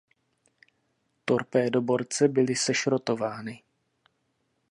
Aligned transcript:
Torpédoborce 1.25 2.27
byly 2.27 2.55
sešrotovány. 2.55 3.61